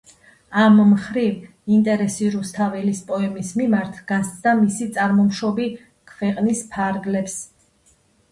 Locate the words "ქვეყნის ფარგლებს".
6.15-7.37